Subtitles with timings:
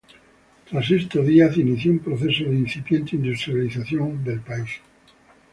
[0.67, 4.81] Tras esto, Díaz inició un proceso de incipiente industrialización en el país.